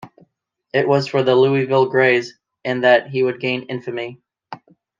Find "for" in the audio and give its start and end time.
1.07-1.21